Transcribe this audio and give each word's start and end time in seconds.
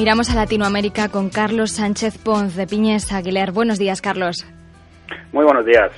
Miramos 0.00 0.30
a 0.30 0.34
Latinoamérica 0.34 1.10
con 1.10 1.28
Carlos 1.28 1.72
Sánchez 1.72 2.16
Ponz 2.16 2.56
de 2.56 2.66
Piñes 2.66 3.12
Aguilar. 3.12 3.52
Buenos 3.52 3.78
días, 3.78 4.00
Carlos. 4.00 4.46
Muy 5.30 5.44
buenos 5.44 5.66
días. 5.66 5.90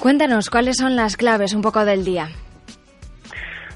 Cuéntanos 0.00 0.48
cuáles 0.48 0.78
son 0.78 0.96
las 0.96 1.18
claves 1.18 1.52
un 1.52 1.60
poco 1.60 1.84
del 1.84 2.02
día. 2.02 2.30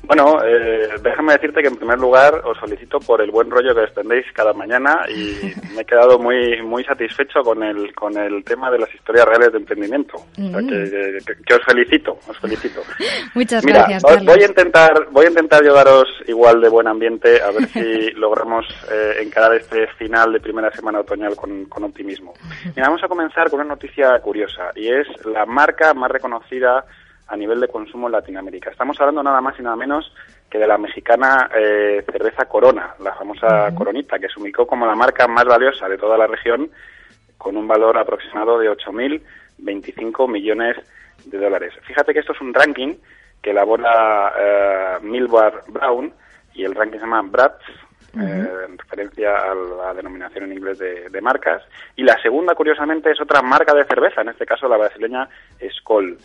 Bueno, 0.06 0.38
eh, 0.44 0.88
déjame 1.02 1.32
decirte 1.32 1.62
que 1.62 1.68
en 1.68 1.76
primer 1.76 1.98
lugar 1.98 2.40
os 2.44 2.58
felicito 2.60 2.98
por 3.00 3.20
el 3.20 3.30
buen 3.30 3.50
rollo 3.50 3.74
que 3.74 3.82
extendéis 3.84 4.24
cada 4.32 4.52
mañana 4.52 5.04
y 5.08 5.52
me 5.74 5.82
he 5.82 5.84
quedado 5.84 6.18
muy 6.18 6.62
muy 6.62 6.84
satisfecho 6.84 7.40
con 7.42 7.62
el 7.62 7.94
con 7.94 8.16
el 8.16 8.44
tema 8.44 8.70
de 8.70 8.78
las 8.78 8.94
historias 8.94 9.26
reales 9.26 9.52
de 9.52 9.58
emprendimiento. 9.58 10.16
O 10.16 10.34
sea, 10.50 10.60
que, 10.60 11.18
que- 11.26 11.42
que 11.44 11.54
os 11.54 11.64
felicito, 11.64 12.18
os 12.28 12.38
felicito. 12.38 12.80
Muchas 13.34 13.64
Mira, 13.64 13.78
gracias, 13.80 14.02
voy- 14.02 14.14
Carlos. 14.14 14.34
voy 14.34 14.42
a 14.42 14.46
intentar 14.46 15.06
voy 15.10 15.24
a 15.26 15.28
intentar 15.28 15.64
yo 15.64 15.74
daros 15.74 16.08
igual 16.26 16.60
de 16.60 16.68
buen 16.68 16.86
ambiente 16.86 17.42
a 17.42 17.50
ver 17.50 17.66
si 17.68 18.10
logramos 18.14 18.64
eh, 18.90 19.16
encarar 19.22 19.54
este 19.54 19.86
final 19.98 20.32
de 20.32 20.40
primera 20.40 20.70
semana 20.70 21.00
otoñal 21.00 21.34
con, 21.36 21.64
con 21.66 21.84
optimismo. 21.84 22.32
Mira, 22.74 22.88
vamos 22.88 23.02
a 23.02 23.08
comenzar 23.08 23.50
con 23.50 23.60
una 23.60 23.70
noticia 23.70 24.18
curiosa 24.20 24.70
y 24.74 24.88
es 24.88 25.06
la 25.26 25.46
marca 25.46 25.92
más 25.94 26.10
reconocida 26.10 26.84
a 27.28 27.36
nivel 27.36 27.60
de 27.60 27.68
consumo 27.68 28.06
en 28.06 28.12
Latinoamérica. 28.12 28.70
Estamos 28.70 29.00
hablando 29.00 29.22
nada 29.22 29.40
más 29.40 29.58
y 29.58 29.62
nada 29.62 29.76
menos 29.76 30.12
que 30.48 30.58
de 30.58 30.66
la 30.66 30.78
mexicana 30.78 31.50
eh, 31.54 32.04
cerveza 32.10 32.46
Corona, 32.46 32.94
la 33.00 33.14
famosa 33.14 33.74
Coronita, 33.74 34.18
que 34.18 34.28
se 34.28 34.40
ubicó 34.40 34.66
como 34.66 34.86
la 34.86 34.94
marca 34.94 35.26
más 35.26 35.44
valiosa 35.44 35.88
de 35.88 35.98
toda 35.98 36.16
la 36.16 36.26
región 36.26 36.70
con 37.36 37.56
un 37.56 37.66
valor 37.66 37.98
aproximado 37.98 38.58
de 38.58 38.70
8.025 38.70 40.30
millones 40.30 40.76
de 41.24 41.38
dólares. 41.38 41.74
Fíjate 41.82 42.12
que 42.12 42.20
esto 42.20 42.32
es 42.32 42.40
un 42.40 42.54
ranking 42.54 42.94
que 43.42 43.50
elabora 43.50 44.32
eh, 44.38 44.98
Milbar 45.02 45.64
Brown 45.68 46.12
y 46.54 46.64
el 46.64 46.74
ranking 46.74 46.98
se 46.98 47.04
llama 47.04 47.22
BRATS, 47.22 47.64
eh, 48.20 48.48
en 48.68 48.78
referencia 48.78 49.36
a 49.36 49.54
la 49.54 49.94
denominación 49.94 50.44
en 50.44 50.52
inglés 50.52 50.78
de, 50.78 51.08
de 51.08 51.20
marcas. 51.20 51.62
Y 51.96 52.02
la 52.02 52.20
segunda, 52.22 52.54
curiosamente, 52.54 53.10
es 53.10 53.20
otra 53.20 53.42
marca 53.42 53.74
de 53.74 53.84
cerveza, 53.84 54.22
en 54.22 54.28
este 54.28 54.46
caso 54.46 54.68
la 54.68 54.76
brasileña 54.76 55.28
Skoll. 55.78 56.18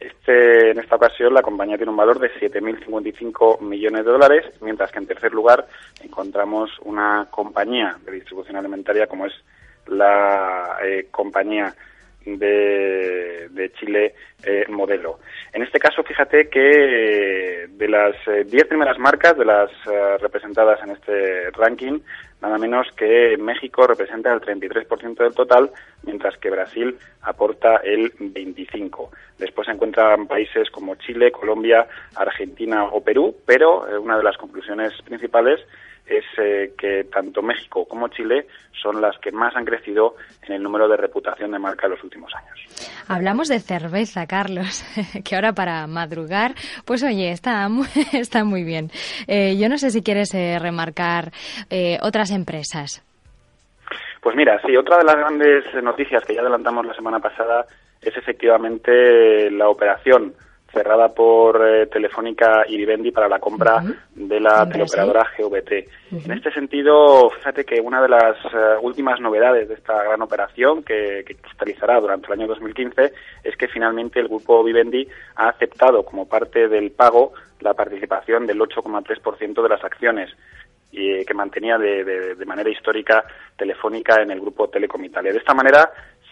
este, 0.00 0.70
en 0.70 0.78
esta 0.78 0.96
ocasión 0.96 1.34
la 1.34 1.42
compañía 1.42 1.76
tiene 1.76 1.90
un 1.90 1.96
valor 1.96 2.18
de 2.18 2.32
7.055 2.34 3.60
millones 3.60 4.04
de 4.04 4.10
dólares, 4.10 4.44
mientras 4.60 4.90
que 4.90 4.98
en 4.98 5.06
tercer 5.06 5.32
lugar 5.32 5.66
encontramos 6.02 6.70
una 6.80 7.26
compañía 7.30 7.96
de 8.04 8.12
distribución 8.12 8.56
alimentaria 8.56 9.06
como 9.06 9.26
es 9.26 9.34
la 9.86 10.78
eh, 10.82 11.06
compañía 11.10 11.74
de, 12.26 13.72
Chile 13.78 14.14
eh, 14.44 14.64
Modelo. 14.68 15.18
En 15.52 15.62
este 15.62 15.78
caso, 15.78 16.02
fíjate 16.02 16.48
que 16.48 16.70
eh, 16.70 17.66
de 17.68 17.88
las 17.88 18.16
eh, 18.28 18.44
10 18.44 18.66
primeras 18.66 18.98
marcas, 18.98 19.36
de 19.36 19.44
las 19.44 19.70
eh, 19.70 20.18
representadas 20.20 20.80
en 20.82 20.90
este 20.90 21.50
ranking, 21.50 22.00
nada 22.40 22.58
menos 22.58 22.86
que 22.96 23.36
México 23.38 23.86
representa 23.86 24.32
el 24.32 24.40
33% 24.40 25.16
del 25.16 25.34
total, 25.34 25.70
mientras 26.02 26.36
que 26.38 26.50
Brasil 26.50 26.96
aporta 27.22 27.76
el 27.76 28.12
25%. 28.14 29.08
Después 29.38 29.66
se 29.66 29.72
encuentran 29.72 30.26
países 30.26 30.70
como 30.70 30.94
Chile, 30.96 31.30
Colombia, 31.30 31.86
Argentina 32.14 32.84
o 32.84 33.02
Perú, 33.02 33.36
pero 33.44 33.88
eh, 33.88 33.98
una 33.98 34.16
de 34.16 34.24
las 34.24 34.36
conclusiones 34.36 34.92
principales 35.02 35.60
es 36.06 36.24
eh, 36.38 36.72
que 36.78 37.04
tanto 37.04 37.42
México 37.42 37.86
como 37.86 38.08
Chile 38.08 38.46
son 38.80 39.00
las 39.00 39.18
que 39.18 39.32
más 39.32 39.56
han 39.56 39.64
crecido 39.64 40.14
en 40.42 40.54
el 40.54 40.62
número 40.62 40.88
de 40.88 40.96
reputación 40.96 41.50
de 41.50 41.58
marca 41.58 41.86
en 41.86 41.92
los 41.92 42.04
últimos 42.04 42.32
años. 42.34 43.04
Hablamos 43.08 43.48
de 43.48 43.58
cerveza, 43.60 44.26
Carlos, 44.26 44.84
que 45.24 45.34
ahora 45.34 45.52
para 45.52 45.86
madrugar, 45.86 46.54
pues 46.84 47.02
oye, 47.02 47.30
está 47.30 47.68
muy, 47.68 47.86
está 48.12 48.44
muy 48.44 48.62
bien. 48.62 48.90
Eh, 49.26 49.56
yo 49.58 49.68
no 49.68 49.78
sé 49.78 49.90
si 49.90 50.02
quieres 50.02 50.32
eh, 50.34 50.58
remarcar 50.58 51.32
otras 52.00 52.30
empresas. 52.30 53.02
Pues 54.20 54.34
mira, 54.34 54.60
sí, 54.66 54.76
otra 54.76 54.98
de 54.98 55.04
las 55.04 55.16
grandes 55.16 55.64
noticias 55.82 56.24
que 56.24 56.34
ya 56.34 56.40
adelantamos 56.40 56.86
la 56.86 56.94
semana 56.94 57.20
pasada 57.20 57.64
es 58.00 58.16
efectivamente 58.16 59.50
la 59.50 59.68
operación 59.68 60.34
cerrada 60.76 61.08
por 61.08 61.66
eh, 61.66 61.86
Telefónica 61.86 62.64
y 62.68 62.76
Vivendi 62.76 63.10
para 63.10 63.28
la 63.28 63.38
compra 63.38 63.82
de 64.14 64.40
la 64.40 64.68
teleoperadora 64.68 65.26
GVT. 65.38 65.72
En 66.26 66.32
este 66.32 66.50
sentido, 66.52 67.30
fíjate 67.30 67.64
que 67.64 67.80
una 67.80 68.02
de 68.02 68.08
las 68.10 68.36
eh, 68.52 68.76
últimas 68.82 69.18
novedades 69.20 69.68
de 69.68 69.74
esta 69.74 70.02
gran 70.04 70.20
operación 70.20 70.82
que, 70.82 71.24
que 71.26 71.34
cristalizará 71.36 71.98
durante 71.98 72.26
el 72.26 72.34
año 72.34 72.46
2015 72.48 73.12
es 73.42 73.56
que 73.56 73.68
finalmente 73.68 74.20
el 74.20 74.28
grupo 74.28 74.62
Vivendi 74.62 75.08
ha 75.36 75.48
aceptado 75.48 76.04
como 76.04 76.28
parte 76.28 76.68
del 76.68 76.90
pago 76.90 77.32
la 77.60 77.72
participación 77.72 78.46
del 78.46 78.58
8,3% 78.60 79.62
de 79.62 79.68
las 79.70 79.82
acciones 79.82 80.30
y 80.92 81.10
eh, 81.10 81.24
que 81.26 81.32
mantenía 81.34 81.78
de, 81.78 82.04
de- 82.04 82.34
de 82.34 82.44
manera 82.44 82.68
histórica 82.68 83.24
Telefónica 83.56 84.20
en 84.22 84.30
el 84.30 84.40
grupo 84.40 84.68
Telecom 84.68 85.02
Italia. 85.04 85.32
De 85.32 85.38
esta 85.38 85.54
manera 85.54 85.90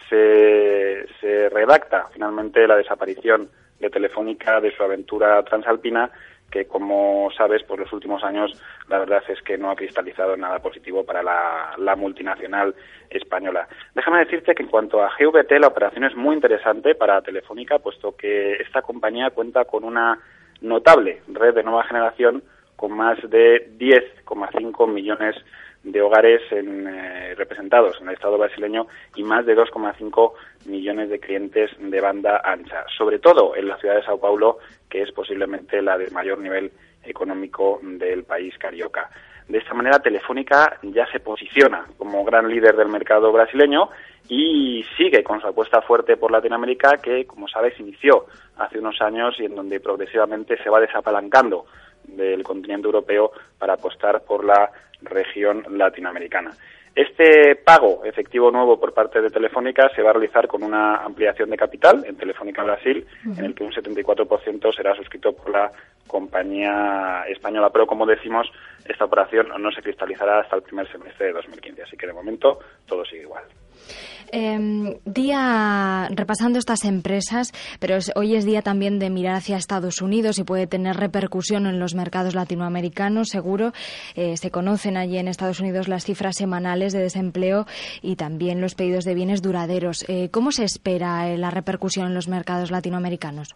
se, 0.09 1.05
se 1.19 1.49
redacta 1.49 2.07
finalmente 2.13 2.67
la 2.67 2.75
desaparición 2.75 3.49
de 3.79 3.89
Telefónica 3.89 4.61
de 4.61 4.75
su 4.75 4.83
aventura 4.83 5.43
transalpina 5.43 6.11
que 6.49 6.65
como 6.65 7.29
sabes 7.35 7.63
por 7.63 7.79
los 7.79 7.91
últimos 7.91 8.23
años 8.23 8.51
la 8.87 8.99
verdad 8.99 9.23
es 9.27 9.41
que 9.41 9.57
no 9.57 9.71
ha 9.71 9.75
cristalizado 9.75 10.37
nada 10.37 10.59
positivo 10.59 11.03
para 11.03 11.23
la, 11.23 11.73
la 11.77 11.95
multinacional 11.95 12.75
española. 13.09 13.67
Déjame 13.93 14.19
decirte 14.19 14.53
que 14.53 14.63
en 14.63 14.69
cuanto 14.69 15.03
a 15.03 15.09
GVT 15.17 15.59
la 15.59 15.67
operación 15.67 16.03
es 16.03 16.15
muy 16.15 16.35
interesante 16.35 16.95
para 16.95 17.21
Telefónica 17.21 17.79
puesto 17.79 18.15
que 18.15 18.53
esta 18.53 18.81
compañía 18.81 19.31
cuenta 19.31 19.65
con 19.65 19.83
una 19.83 20.19
notable 20.61 21.21
red 21.27 21.55
de 21.55 21.63
nueva 21.63 21.83
generación 21.83 22.43
con 22.75 22.91
más 22.91 23.17
de 23.29 23.71
10,5 23.77 24.87
millones 24.87 25.35
de 25.85 26.01
hogares 26.01 26.41
en, 26.51 26.87
eh, 26.87 27.35
representados 27.35 28.01
en 28.01 28.07
el 28.07 28.15
Estado 28.15 28.37
brasileño 28.37 28.87
y 29.15 29.23
más 29.23 29.45
de 29.45 29.55
2,5 29.55 30.33
millones 30.65 31.09
de 31.09 31.19
clientes 31.19 31.71
de 31.79 32.01
banda 32.01 32.41
ancha, 32.43 32.85
sobre 32.97 33.19
todo 33.19 33.55
en 33.55 33.67
la 33.67 33.77
ciudad 33.77 33.95
de 33.95 34.03
Sao 34.03 34.19
Paulo, 34.19 34.57
que 34.89 35.03
es 35.03 35.11
posiblemente 35.11 35.81
la 35.81 35.97
de 35.97 36.09
mayor 36.09 36.39
nivel 36.39 36.71
económico 37.03 37.79
del 37.83 38.23
país 38.23 38.57
carioca. 38.57 39.09
De 39.47 39.59
esta 39.59 39.75
manera, 39.75 39.99
Telefónica 39.99 40.79
ya 40.81 41.05
se 41.11 41.19
posiciona 41.19 41.85
como 41.97 42.25
gran 42.25 42.49
líder 42.49 42.75
del 42.75 42.87
mercado 42.87 43.31
brasileño 43.31 43.89
y 44.27 44.83
sigue 44.97 45.23
con 45.23 45.39
su 45.39 45.47
apuesta 45.47 45.81
fuerte 45.81 46.17
por 46.17 46.31
Latinoamérica, 46.31 46.97
que, 46.97 47.25
como 47.25 47.47
sabes, 47.47 47.79
inició 47.79 48.25
hace 48.57 48.79
unos 48.79 48.99
años 49.01 49.35
y 49.39 49.45
en 49.45 49.55
donde 49.55 49.79
progresivamente 49.79 50.57
se 50.63 50.69
va 50.69 50.79
desapalancando 50.79 51.65
del 52.03 52.43
continente 52.43 52.87
europeo 52.87 53.31
para 53.57 53.73
apostar 53.73 54.23
por 54.23 54.43
la 54.43 54.71
región 55.01 55.63
latinoamericana. 55.69 56.51
Este 56.95 57.57
pago 57.57 58.05
efectivo 58.05 58.49
nuevo 58.51 58.79
por 58.79 58.93
parte 58.93 59.21
de 59.21 59.29
Telefónica 59.29 59.89
se 59.93 60.01
va 60.01 60.11
a 60.11 60.13
realizar 60.13 60.47
con 60.47 60.63
una 60.63 60.97
ampliación 61.03 61.49
de 61.49 61.57
capital 61.57 62.05
en 62.05 62.15
Telefónica 62.15 62.63
Brasil, 62.63 63.05
en 63.25 63.43
el 63.43 63.53
que 63.53 63.65
un 63.65 63.73
74% 63.73 64.73
será 64.73 64.95
suscrito 64.95 65.33
por 65.33 65.51
la 65.51 65.69
compañía 66.07 67.25
española. 67.27 67.69
Pero 67.69 67.85
como 67.85 68.05
decimos, 68.05 68.49
esta 68.87 69.03
operación 69.03 69.49
no 69.59 69.71
se 69.71 69.81
cristalizará 69.81 70.39
hasta 70.39 70.55
el 70.55 70.61
primer 70.61 70.89
semestre 70.89 71.27
de 71.27 71.33
2015. 71.33 71.83
Así 71.83 71.97
que 71.97 72.07
de 72.07 72.13
momento 72.13 72.59
todo 72.87 73.03
sigue 73.03 73.23
igual. 73.23 73.43
Eh, 74.31 74.99
día 75.05 76.07
repasando 76.13 76.57
estas 76.59 76.83
empresas, 76.83 77.51
pero 77.79 77.95
es- 77.95 78.11
hoy 78.15 78.35
es 78.35 78.43
día 78.45 78.61
también 78.61 78.99
de 78.99 79.09
mirar 79.09 79.35
hacia 79.35 79.55
Estados 79.55 80.01
Unidos 80.01 80.39
y 80.39 80.43
puede 80.43 80.67
tener 80.67 80.97
repercusión 80.97 81.67
en 81.67 81.79
los 81.79 81.93
mercados 81.95 82.35
latinoamericanos, 82.35 83.29
seguro. 83.29 83.71
Eh, 84.15 84.35
se 84.35 84.51
conocen 84.51 84.97
allí 84.97 85.17
en 85.19 85.27
Estados 85.27 85.59
Unidos 85.59 85.87
las 85.87 86.03
cifras 86.05 86.35
semanales 86.35 86.91
de 86.91 86.99
desempleo 86.99 87.65
y 88.01 88.15
también 88.15 88.61
los 88.61 88.75
pedidos 88.75 89.05
de 89.05 89.13
bienes 89.13 89.41
duraderos. 89.41 90.03
Eh, 90.09 90.29
¿Cómo 90.31 90.51
se 90.51 90.63
espera 90.63 91.29
eh, 91.29 91.37
la 91.37 91.51
repercusión 91.51 92.07
en 92.07 92.15
los 92.15 92.27
mercados 92.27 92.71
latinoamericanos? 92.71 93.55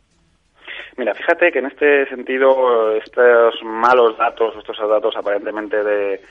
Mira, 0.98 1.13
fíjate 1.13 1.51
que 1.51 1.60
en 1.60 1.66
este 1.68 2.07
sentido 2.10 2.94
estos 2.95 3.56
malos 3.63 4.18
datos, 4.18 4.54
estos 4.57 4.77
datos 4.77 5.16
aparentemente 5.18 5.81
de, 5.83 6.21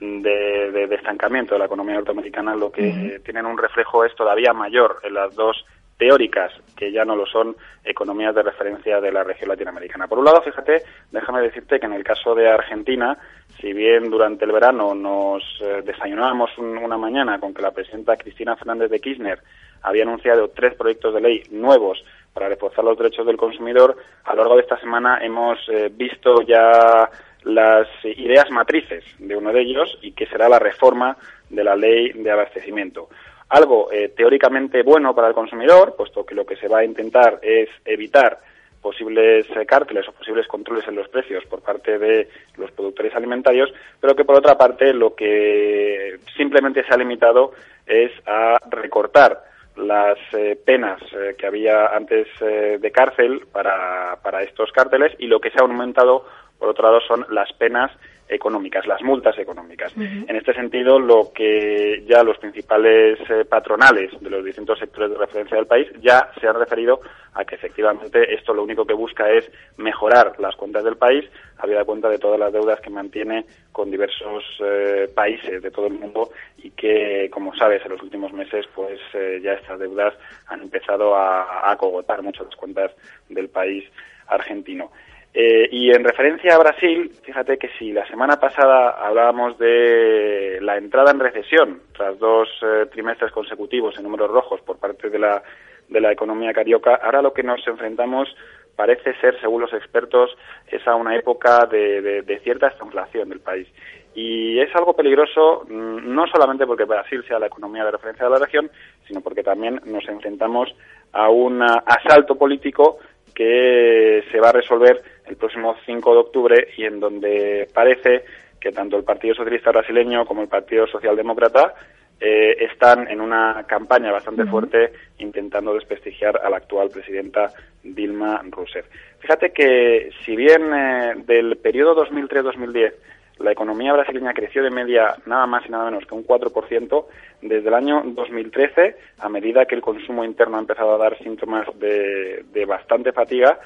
de, 0.00 0.70
de- 0.72 0.86
de 0.86 0.94
estancamiento 0.94 1.54
de 1.54 1.58
la 1.60 1.66
economía 1.66 1.94
norteamericana, 1.96 2.54
lo 2.54 2.70
que 2.70 3.20
tienen 3.24 3.46
un 3.46 3.58
reflejo 3.58 4.04
es 4.04 4.14
todavía 4.14 4.52
mayor 4.52 5.00
en 5.02 5.14
las 5.14 5.34
dos 5.34 5.64
teóricas, 5.98 6.52
que 6.76 6.92
ya 6.92 7.06
no 7.06 7.16
lo 7.16 7.24
son 7.24 7.56
economías 7.82 8.34
de 8.34 8.42
referencia 8.42 9.00
de 9.00 9.10
la 9.10 9.24
región 9.24 9.48
latinoamericana. 9.48 10.06
Por 10.06 10.18
un 10.18 10.26
lado, 10.26 10.42
fíjate, 10.42 10.82
déjame 11.10 11.40
decirte 11.40 11.80
que 11.80 11.86
en 11.86 11.94
el 11.94 12.04
caso 12.04 12.34
de 12.34 12.50
Argentina, 12.50 13.16
si 13.60 13.72
bien 13.72 14.10
durante 14.10 14.44
el 14.44 14.52
verano 14.52 14.94
nos 14.94 15.42
eh, 15.62 15.80
desayunábamos 15.82 16.50
una 16.58 16.98
mañana 16.98 17.40
con 17.40 17.54
que 17.54 17.62
la 17.62 17.70
presidenta 17.70 18.16
Cristina 18.18 18.56
Fernández 18.56 18.90
de 18.90 19.00
Kirchner 19.00 19.38
había 19.82 20.02
anunciado 20.02 20.48
tres 20.50 20.74
proyectos 20.74 21.14
de 21.14 21.20
ley 21.22 21.42
nuevos 21.50 22.04
para 22.34 22.50
reforzar 22.50 22.84
los 22.84 22.98
derechos 22.98 23.24
del 23.24 23.38
consumidor, 23.38 23.96
a 24.24 24.34
lo 24.34 24.42
largo 24.42 24.56
de 24.56 24.62
esta 24.62 24.78
semana 24.78 25.20
hemos 25.22 25.58
eh, 25.70 25.90
visto 25.90 26.42
ya 26.42 27.08
las 27.46 27.86
ideas 28.02 28.50
matrices 28.50 29.04
de 29.18 29.36
uno 29.36 29.52
de 29.52 29.60
ellos 29.60 29.98
y 30.02 30.12
que 30.12 30.26
será 30.26 30.48
la 30.48 30.58
reforma 30.58 31.16
de 31.48 31.62
la 31.62 31.76
ley 31.76 32.12
de 32.12 32.30
abastecimiento. 32.30 33.08
Algo 33.48 33.92
eh, 33.92 34.12
teóricamente 34.16 34.82
bueno 34.82 35.14
para 35.14 35.28
el 35.28 35.34
consumidor, 35.34 35.94
puesto 35.96 36.26
que 36.26 36.34
lo 36.34 36.44
que 36.44 36.56
se 36.56 36.66
va 36.66 36.78
a 36.78 36.84
intentar 36.84 37.38
es 37.42 37.68
evitar 37.84 38.40
posibles 38.82 39.46
eh, 39.50 39.64
cárteles 39.64 40.08
o 40.08 40.12
posibles 40.12 40.48
controles 40.48 40.88
en 40.88 40.96
los 40.96 41.08
precios 41.08 41.44
por 41.44 41.62
parte 41.62 41.98
de 41.98 42.28
los 42.56 42.72
productores 42.72 43.14
alimentarios, 43.14 43.72
pero 44.00 44.16
que 44.16 44.24
por 44.24 44.36
otra 44.36 44.58
parte 44.58 44.92
lo 44.92 45.14
que 45.14 46.18
simplemente 46.36 46.82
se 46.82 46.92
ha 46.92 46.96
limitado 46.96 47.52
es 47.86 48.10
a 48.26 48.58
recortar 48.70 49.44
las 49.76 50.18
eh, 50.32 50.58
penas 50.64 51.00
que 51.38 51.46
había 51.46 51.94
antes 51.94 52.26
de 52.40 52.90
cárcel 52.90 53.46
para, 53.52 54.18
para 54.22 54.42
estos 54.42 54.72
cárteles 54.72 55.12
y 55.18 55.26
lo 55.26 55.38
que 55.38 55.50
se 55.50 55.58
ha 55.58 55.62
aumentado 55.62 56.24
por 56.58 56.68
otro 56.68 56.84
lado 56.84 57.00
son 57.06 57.26
las 57.30 57.52
penas 57.54 57.90
económicas, 58.28 58.86
las 58.86 59.02
multas 59.02 59.38
económicas. 59.38 59.92
En 59.96 60.34
este 60.34 60.52
sentido, 60.52 60.98
lo 60.98 61.32
que 61.32 62.04
ya 62.08 62.22
los 62.22 62.38
principales 62.38 63.18
eh, 63.30 63.44
patronales 63.44 64.10
de 64.20 64.30
los 64.30 64.44
distintos 64.44 64.78
sectores 64.78 65.10
de 65.10 65.16
referencia 65.16 65.56
del 65.56 65.66
país 65.66 65.86
ya 66.00 66.30
se 66.40 66.48
han 66.48 66.58
referido 66.58 67.00
a 67.34 67.44
que 67.44 67.54
efectivamente 67.54 68.34
esto 68.34 68.52
lo 68.52 68.64
único 68.64 68.84
que 68.84 68.94
busca 68.94 69.30
es 69.30 69.48
mejorar 69.76 70.38
las 70.40 70.56
cuentas 70.56 70.82
del 70.82 70.96
país, 70.96 71.24
habida 71.58 71.84
cuenta 71.84 72.08
de 72.08 72.18
todas 72.18 72.40
las 72.40 72.52
deudas 72.52 72.80
que 72.80 72.90
mantiene 72.90 73.44
con 73.70 73.90
diversos 73.90 74.42
eh, 74.60 75.08
países 75.14 75.62
de 75.62 75.70
todo 75.70 75.86
el 75.86 75.94
mundo 75.94 76.30
y 76.56 76.70
que, 76.70 77.28
como 77.30 77.54
sabes, 77.54 77.84
en 77.84 77.92
los 77.92 78.02
últimos 78.02 78.32
meses, 78.32 78.66
pues 78.74 78.98
eh, 79.14 79.40
ya 79.42 79.52
estas 79.52 79.78
deudas 79.78 80.14
han 80.48 80.62
empezado 80.62 81.14
a, 81.14 81.70
a 81.70 81.76
cogotar 81.76 82.22
mucho 82.22 82.44
las 82.44 82.56
cuentas 82.56 82.90
del 83.28 83.48
país 83.48 83.84
argentino. 84.26 84.90
Eh, 85.38 85.68
y 85.70 85.90
en 85.90 86.02
referencia 86.02 86.54
a 86.54 86.58
Brasil, 86.58 87.12
fíjate 87.22 87.58
que 87.58 87.68
si 87.78 87.92
la 87.92 88.06
semana 88.08 88.40
pasada 88.40 88.92
hablábamos 89.06 89.58
de 89.58 90.58
la 90.62 90.78
entrada 90.78 91.10
en 91.10 91.20
recesión 91.20 91.82
tras 91.94 92.18
dos 92.18 92.48
eh, 92.62 92.86
trimestres 92.90 93.32
consecutivos 93.32 93.98
en 93.98 94.04
números 94.04 94.30
rojos 94.30 94.62
por 94.62 94.78
parte 94.78 95.10
de 95.10 95.18
la, 95.18 95.42
de 95.90 96.00
la 96.00 96.10
economía 96.10 96.54
carioca, 96.54 96.94
ahora 96.94 97.20
lo 97.20 97.34
que 97.34 97.42
nos 97.42 97.60
enfrentamos 97.68 98.34
parece 98.76 99.12
ser, 99.20 99.38
según 99.42 99.60
los 99.60 99.74
expertos, 99.74 100.30
es 100.68 100.88
a 100.88 100.94
una 100.94 101.14
época 101.14 101.66
de, 101.66 102.22
de 102.22 102.38
cierta 102.38 102.68
estanflación 102.68 103.28
del 103.28 103.40
país. 103.40 103.68
Y 104.14 104.58
es 104.58 104.74
algo 104.74 104.96
peligroso 104.96 105.66
mm, 105.68 106.14
no 106.14 106.26
solamente 106.28 106.66
porque 106.66 106.84
Brasil 106.84 107.22
sea 107.28 107.38
la 107.38 107.48
economía 107.48 107.84
de 107.84 107.90
referencia 107.90 108.24
de 108.24 108.30
la 108.30 108.38
región, 108.38 108.70
sino 109.06 109.20
porque 109.20 109.42
también 109.42 109.82
nos 109.84 110.08
enfrentamos 110.08 110.74
a 111.12 111.28
un 111.28 111.62
asalto 111.62 112.36
político 112.36 112.98
que 113.36 114.24
se 114.32 114.40
va 114.40 114.48
a 114.48 114.52
resolver 114.52 115.02
el 115.26 115.36
próximo 115.36 115.76
5 115.84 116.12
de 116.12 116.18
octubre 116.18 116.68
y 116.78 116.84
en 116.84 116.98
donde 116.98 117.68
parece 117.72 118.24
que 118.58 118.72
tanto 118.72 118.96
el 118.96 119.04
Partido 119.04 119.34
Socialista 119.34 119.70
Brasileño 119.70 120.24
como 120.24 120.40
el 120.40 120.48
Partido 120.48 120.86
Socialdemócrata 120.86 121.74
eh, 122.18 122.56
están 122.60 123.08
en 123.08 123.20
una 123.20 123.64
campaña 123.68 124.10
bastante 124.10 124.46
fuerte 124.46 124.90
intentando 125.18 125.74
desprestigiar 125.74 126.40
a 126.42 126.48
la 126.48 126.56
actual 126.56 126.88
presidenta 126.88 127.52
Dilma 127.82 128.42
Rousseff. 128.50 128.86
Fíjate 129.18 129.50
que 129.50 130.08
si 130.24 130.34
bien 130.34 130.72
eh, 130.72 131.14
del 131.26 131.58
periodo 131.58 132.06
2003-2010 132.06 132.94
la 133.38 133.52
economía 133.52 133.92
brasileña 133.92 134.32
creció 134.32 134.62
de 134.62 134.70
media 134.70 135.14
nada 135.26 135.46
más 135.46 135.66
y 135.66 135.70
nada 135.70 135.84
menos 135.90 136.06
que 136.06 136.14
un 136.14 136.26
4%. 136.26 137.04
Desde 137.42 137.68
el 137.68 137.74
año 137.74 138.02
2013, 138.04 138.96
a 139.18 139.28
medida 139.28 139.66
que 139.66 139.74
el 139.74 139.82
consumo 139.82 140.24
interno 140.24 140.56
ha 140.56 140.60
empezado 140.60 140.94
a 140.94 140.98
dar 140.98 141.18
síntomas 141.18 141.66
de, 141.78 142.64
bastante 142.66 143.12
fatiga, 143.12 143.58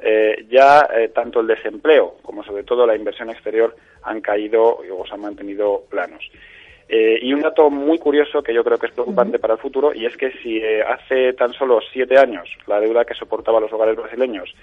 eh, 0.00 0.46
ya 0.48 0.88
eh, 0.94 1.08
tanto 1.08 1.40
el 1.40 1.46
desempleo 1.46 2.16
como 2.22 2.42
sobre 2.44 2.62
todo 2.62 2.86
la 2.86 2.96
inversión 2.96 3.30
exterior 3.30 3.76
han 4.02 4.20
caído 4.20 4.78
o 4.78 5.06
se 5.06 5.14
han 5.14 5.20
mantenido 5.20 5.82
planos. 5.90 6.24
Eh, 6.88 7.18
y 7.20 7.34
un 7.34 7.42
dato 7.42 7.68
muy 7.68 7.98
curioso 7.98 8.42
que 8.42 8.54
yo 8.54 8.64
creo 8.64 8.78
que 8.78 8.86
es 8.86 8.92
preocupante 8.92 9.38
para 9.38 9.54
el 9.54 9.60
futuro 9.60 9.92
y 9.94 10.06
es 10.06 10.16
que 10.16 10.32
si 10.42 10.62
hace 10.64 11.34
tan 11.34 11.52
solo 11.52 11.80
siete 11.92 12.16
años 12.16 12.48
la 12.66 12.80
deuda 12.80 13.04
que 13.04 13.12
soportaban 13.12 13.62
los 13.62 13.72
hogares 13.74 13.94
brasileños 13.94 14.54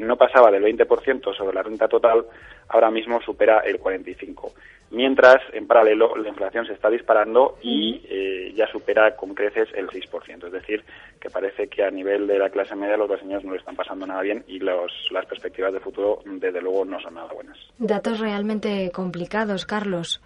no 0.00 0.16
pasaba 0.16 0.50
del 0.50 0.64
20% 0.64 1.36
sobre 1.36 1.54
la 1.54 1.62
renta 1.62 1.88
total, 1.88 2.26
ahora 2.68 2.90
mismo 2.90 3.20
supera 3.22 3.60
el 3.60 3.80
45%. 3.80 4.52
Mientras, 4.92 5.36
en 5.52 5.68
paralelo, 5.68 6.16
la 6.16 6.28
inflación 6.28 6.66
se 6.66 6.72
está 6.72 6.90
disparando 6.90 7.58
y 7.62 8.02
eh, 8.08 8.52
ya 8.56 8.66
supera 8.66 9.14
con 9.14 9.34
creces 9.34 9.68
el 9.74 9.86
6%. 9.86 10.46
Es 10.46 10.52
decir, 10.52 10.82
que 11.20 11.30
parece 11.30 11.68
que 11.68 11.84
a 11.84 11.92
nivel 11.92 12.26
de 12.26 12.40
la 12.40 12.50
clase 12.50 12.74
media 12.74 12.96
los 12.96 13.08
brasileños 13.08 13.44
no 13.44 13.52
le 13.52 13.58
están 13.58 13.76
pasando 13.76 14.04
nada 14.04 14.20
bien 14.22 14.42
y 14.48 14.58
los, 14.58 14.90
las 15.12 15.26
perspectivas 15.26 15.72
de 15.72 15.78
futuro, 15.78 16.22
desde 16.24 16.60
luego, 16.60 16.84
no 16.84 17.00
son 17.00 17.14
nada 17.14 17.32
buenas. 17.32 17.56
Datos 17.78 18.18
realmente 18.18 18.90
complicados, 18.92 19.64
Carlos. 19.64 20.20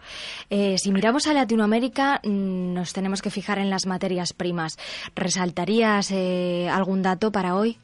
Eh, 0.48 0.76
si 0.78 0.92
miramos 0.92 1.26
a 1.26 1.34
Latinoamérica, 1.34 2.20
mm, 2.24 2.72
nos 2.72 2.94
tenemos 2.94 3.20
que 3.20 3.28
fijar 3.28 3.58
en 3.58 3.68
las 3.68 3.86
materias 3.86 4.32
primas. 4.32 4.78
¿Resaltarías 5.14 6.10
eh, 6.10 6.70
algún 6.70 7.02
dato 7.02 7.30
para 7.30 7.54
hoy? 7.54 7.76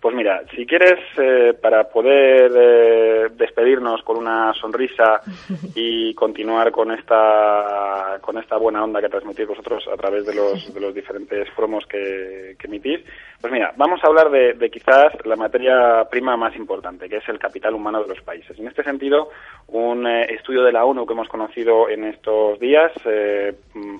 Pues 0.00 0.14
mira, 0.14 0.42
si 0.54 0.66
quieres, 0.66 1.00
eh, 1.16 1.54
para 1.60 1.84
poder 1.88 2.52
eh, 2.54 3.28
despedirnos 3.32 4.02
con 4.02 4.18
una 4.18 4.52
sonrisa 4.54 5.20
y 5.74 6.14
continuar 6.14 6.70
con 6.70 6.92
esta, 6.92 8.18
con 8.20 8.38
esta 8.38 8.56
buena 8.56 8.84
onda 8.84 9.00
que 9.00 9.08
transmitís 9.08 9.48
vosotros 9.48 9.84
a 9.92 9.96
través 9.96 10.26
de 10.26 10.34
los, 10.34 10.72
de 10.72 10.80
los 10.80 10.94
diferentes 10.94 11.48
promos 11.56 11.86
que, 11.86 12.56
emitís, 12.62 13.00
pues 13.40 13.52
mira, 13.52 13.72
vamos 13.76 14.02
a 14.02 14.08
hablar 14.08 14.28
de, 14.28 14.70
quizás 14.70 15.12
la 15.24 15.36
materia 15.36 16.04
prima 16.10 16.36
más 16.36 16.56
importante, 16.56 17.08
que 17.08 17.18
es 17.18 17.28
el 17.28 17.38
capital 17.38 17.74
humano 17.74 18.02
de 18.02 18.08
los 18.08 18.20
países. 18.22 18.58
En 18.58 18.66
este 18.66 18.82
sentido, 18.82 19.30
un 19.68 20.06
eh, 20.06 20.34
estudio 20.34 20.64
de 20.64 20.72
la 20.72 20.84
ONU 20.84 21.06
que 21.06 21.12
hemos 21.12 21.28
conocido 21.28 21.88
en 21.88 22.04
estos 22.04 22.58
días, 22.58 22.92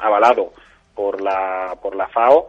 avalado 0.01 0.53
por 0.97 1.21
la, 1.21 1.77
por 1.81 1.95
la 1.95 2.09
FAO, 2.09 2.49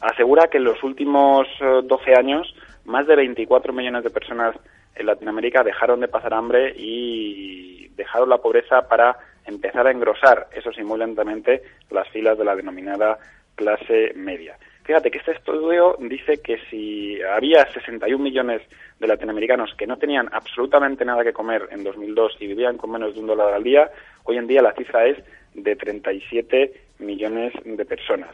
asegura 0.00 0.48
que 0.48 0.58
en 0.58 0.64
los 0.64 0.82
últimos 0.82 1.46
12 1.60 2.14
años 2.14 2.54
más 2.84 3.06
de 3.06 3.16
24 3.16 3.72
millones 3.72 4.04
de 4.04 4.10
personas 4.10 4.56
en 4.94 5.06
Latinoamérica 5.06 5.62
dejaron 5.62 6.00
de 6.00 6.08
pasar 6.08 6.34
hambre 6.34 6.74
y 6.76 7.88
dejaron 7.96 8.28
la 8.28 8.38
pobreza 8.38 8.88
para 8.88 9.16
empezar 9.46 9.86
a 9.86 9.90
engrosar, 9.90 10.48
eso 10.52 10.72
sí, 10.72 10.82
muy 10.82 10.98
lentamente, 10.98 11.62
las 11.90 12.08
filas 12.08 12.38
de 12.38 12.44
la 12.44 12.54
denominada 12.54 13.18
clase 13.54 14.12
media. 14.14 14.56
Fíjate 14.84 15.10
que 15.10 15.18
este 15.18 15.32
estudio 15.32 15.96
dice 16.00 16.40
que 16.42 16.58
si 16.70 17.20
había 17.22 17.70
61 17.72 18.22
millones 18.22 18.62
de 18.98 19.06
latinoamericanos 19.06 19.74
que 19.76 19.86
no 19.86 19.98
tenían 19.98 20.28
absolutamente 20.32 21.04
nada 21.04 21.24
que 21.24 21.34
comer 21.34 21.68
en 21.70 21.84
2002 21.84 22.36
y 22.40 22.46
vivían 22.46 22.78
con 22.78 22.92
menos 22.92 23.14
de 23.14 23.20
un 23.20 23.26
dólar 23.26 23.52
al 23.52 23.64
día, 23.64 23.90
hoy 24.24 24.38
en 24.38 24.46
día 24.46 24.62
la 24.62 24.72
cifra 24.72 25.06
es 25.06 25.18
de 25.52 25.76
37 25.76 26.72
millones 27.00 27.52
de 27.64 27.84
personas. 27.84 28.30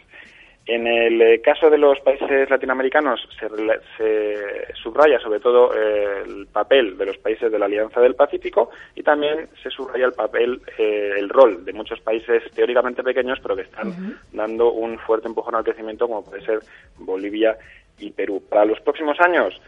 En 0.67 0.87
el 0.87 1.21
eh, 1.21 1.43
caso 1.43 1.69
de 1.69 1.77
los 1.77 2.01
países 2.01 2.49
latinoamericanos 2.49 3.29
se, 3.39 4.75
subraya 4.75 5.19
sobre 5.21 5.39
todo 5.39 5.75
eh, 5.75 6.23
el 6.25 6.47
papel 6.47 6.97
de 6.97 7.05
los 7.05 7.19
países 7.19 7.53
de 7.53 7.59
la 7.59 7.67
Alianza 7.67 8.01
del 8.01 8.15
Pacífico 8.15 8.71
y 8.95 9.03
también 9.03 9.49
se 9.63 9.69
subraya 9.69 10.07
el 10.07 10.15
papel, 10.15 10.63
eh, 10.79 11.13
el 11.19 11.29
rol 11.29 11.67
de 11.67 11.75
muchos 11.75 12.01
países 12.01 12.43
teóricamente 12.55 13.03
pequeños 13.03 13.41
pero 13.43 13.57
que 13.57 13.63
están 13.63 14.19
dando 14.33 14.73
un 14.73 14.99
fuerte 14.99 15.29
empujón 15.29 15.55
al 15.55 15.65
crecimiento 15.65 16.09
como 16.09 16.25
puede 16.25 16.43
ser 16.43 16.61
Bolivia 16.97 17.59
y 17.99 18.11
Perú. 18.13 18.43
Para 18.49 18.65
los 18.65 18.81
próximos 18.81 19.21
años 19.21 19.61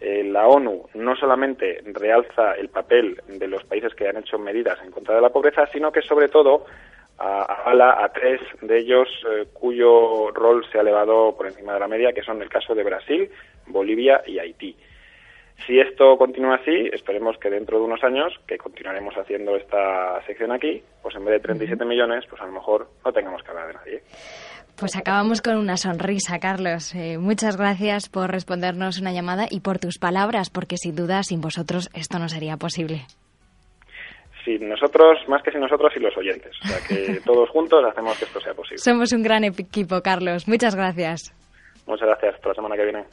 la 0.00 0.48
ONU 0.48 0.88
no 0.94 1.14
solamente 1.14 1.80
realza 1.94 2.54
el 2.54 2.68
papel 2.68 3.20
de 3.28 3.46
los 3.46 3.62
países 3.62 3.94
que 3.94 4.08
han 4.08 4.16
hecho 4.16 4.36
medidas 4.36 4.76
en 4.84 4.90
contra 4.90 5.14
de 5.14 5.20
la 5.20 5.30
pobreza, 5.30 5.64
sino 5.68 5.92
que 5.92 6.02
sobre 6.02 6.28
todo 6.28 6.66
a, 7.22 8.04
a 8.04 8.08
tres 8.12 8.40
de 8.60 8.78
ellos 8.78 9.08
eh, 9.30 9.46
cuyo 9.52 10.30
rol 10.32 10.64
se 10.70 10.78
ha 10.78 10.80
elevado 10.80 11.36
por 11.36 11.46
encima 11.46 11.74
de 11.74 11.80
la 11.80 11.88
media, 11.88 12.12
que 12.12 12.22
son 12.22 12.42
el 12.42 12.48
caso 12.48 12.74
de 12.74 12.82
Brasil, 12.82 13.30
Bolivia 13.66 14.22
y 14.26 14.38
Haití. 14.38 14.76
Si 15.66 15.78
esto 15.78 16.16
continúa 16.16 16.56
así, 16.56 16.90
esperemos 16.92 17.36
que 17.38 17.48
dentro 17.48 17.78
de 17.78 17.84
unos 17.84 18.02
años, 18.02 18.32
que 18.48 18.58
continuaremos 18.58 19.14
haciendo 19.16 19.54
esta 19.54 20.20
sección 20.26 20.50
aquí, 20.50 20.82
pues 21.02 21.14
en 21.14 21.24
vez 21.24 21.34
de 21.34 21.40
37 21.40 21.84
millones, 21.84 22.24
pues 22.28 22.42
a 22.42 22.46
lo 22.46 22.52
mejor 22.52 22.88
no 23.04 23.12
tengamos 23.12 23.42
que 23.42 23.50
hablar 23.50 23.68
de 23.68 23.74
nadie. 23.74 24.02
Pues 24.76 24.96
acabamos 24.96 25.42
con 25.42 25.56
una 25.56 25.76
sonrisa, 25.76 26.40
Carlos. 26.40 26.94
Eh, 26.94 27.18
muchas 27.18 27.56
gracias 27.56 28.08
por 28.08 28.30
respondernos 28.30 28.98
una 28.98 29.12
llamada 29.12 29.46
y 29.48 29.60
por 29.60 29.78
tus 29.78 29.98
palabras, 29.98 30.50
porque 30.50 30.76
sin 30.76 30.96
duda 30.96 31.22
sin 31.22 31.40
vosotros 31.40 31.90
esto 31.94 32.18
no 32.18 32.28
sería 32.28 32.56
posible 32.56 33.02
sin 34.44 34.68
nosotros, 34.68 35.18
más 35.28 35.42
que 35.42 35.50
sin 35.50 35.60
nosotros, 35.60 35.92
y 35.96 36.00
los 36.00 36.16
oyentes. 36.16 36.52
O 36.64 36.68
sea 36.68 36.78
que 36.86 37.20
todos 37.24 37.48
juntos 37.50 37.84
hacemos 37.84 38.18
que 38.18 38.24
esto 38.24 38.40
sea 38.40 38.54
posible. 38.54 38.78
Somos 38.78 39.12
un 39.12 39.22
gran 39.22 39.44
equipo, 39.44 40.00
Carlos. 40.02 40.48
Muchas 40.48 40.74
gracias. 40.74 41.34
Muchas 41.86 42.08
gracias. 42.08 42.34
Hasta 42.34 42.48
la 42.48 42.54
semana 42.54 42.76
que 42.76 42.84
viene. 42.84 43.04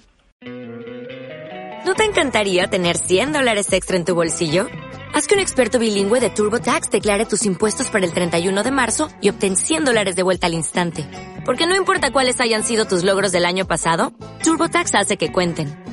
¿No 1.86 1.95
te 1.95 2.03
encantaría 2.03 2.67
tener 2.67 2.98
100 2.98 3.33
dólares 3.33 3.71
extra 3.74 3.98
en 3.98 4.05
tu 4.05 4.13
bolsillo? 4.13 4.67
Haz 5.13 5.27
que 5.27 5.33
un 5.33 5.39
experto 5.39 5.79
bilingüe 5.79 6.19
de 6.19 6.29
TurboTax 6.29 6.91
declare 6.91 7.25
tus 7.25 7.45
impuestos 7.45 7.89
para 7.89 8.05
el 8.05 8.13
31 8.13 8.63
de 8.63 8.71
marzo 8.71 9.09
y 9.21 9.29
obtén 9.29 9.55
100 9.55 9.86
dólares 9.86 10.15
de 10.15 10.24
vuelta 10.24 10.48
al 10.48 10.53
instante. 10.53 11.05
Porque 11.45 11.65
no 11.65 11.75
importa 11.75 12.12
cuáles 12.12 12.39
hayan 12.41 12.63
sido 12.63 12.86
tus 12.86 13.03
logros 13.03 13.31
del 13.31 13.45
año 13.45 13.65
pasado, 13.65 14.12
TurboTax 14.43 14.93
hace 14.95 15.17
que 15.17 15.31
cuenten. 15.31 15.88